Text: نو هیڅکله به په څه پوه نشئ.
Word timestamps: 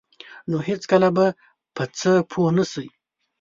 نو 0.49 0.57
هیڅکله 0.69 1.09
به 1.15 1.25
په 1.75 1.83
څه 1.97 2.11
پوه 2.31 2.49
نشئ. 2.57 2.87